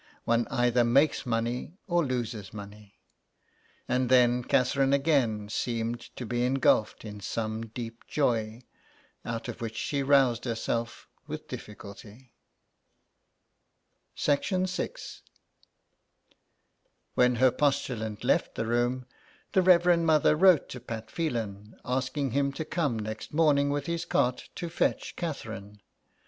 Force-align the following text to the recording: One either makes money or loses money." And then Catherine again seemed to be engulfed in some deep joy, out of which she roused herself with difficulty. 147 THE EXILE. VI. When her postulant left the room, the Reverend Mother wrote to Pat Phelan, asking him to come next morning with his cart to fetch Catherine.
One 0.23 0.47
either 0.49 0.83
makes 0.83 1.27
money 1.27 1.75
or 1.85 2.03
loses 2.03 2.55
money." 2.55 2.97
And 3.87 4.09
then 4.09 4.43
Catherine 4.43 4.93
again 4.93 5.47
seemed 5.47 5.99
to 6.15 6.25
be 6.25 6.43
engulfed 6.43 7.05
in 7.05 7.19
some 7.19 7.67
deep 7.67 8.07
joy, 8.07 8.63
out 9.23 9.47
of 9.47 9.61
which 9.61 9.75
she 9.77 10.01
roused 10.01 10.45
herself 10.45 11.07
with 11.27 11.47
difficulty. 11.47 12.33
147 14.17 14.63
THE 14.63 14.65
EXILE. 14.65 14.87
VI. 16.33 16.37
When 17.13 17.35
her 17.35 17.51
postulant 17.51 18.23
left 18.23 18.55
the 18.55 18.65
room, 18.65 19.05
the 19.51 19.61
Reverend 19.61 20.07
Mother 20.07 20.35
wrote 20.35 20.67
to 20.69 20.79
Pat 20.79 21.11
Phelan, 21.11 21.79
asking 21.85 22.31
him 22.31 22.51
to 22.53 22.65
come 22.65 22.97
next 22.97 23.35
morning 23.35 23.69
with 23.69 23.85
his 23.85 24.05
cart 24.05 24.49
to 24.55 24.67
fetch 24.67 25.15
Catherine. 25.15 25.79